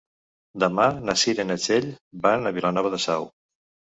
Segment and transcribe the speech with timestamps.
[0.61, 1.91] Demà na Cira i na Txell
[2.25, 3.29] van a Vilanova de Sau.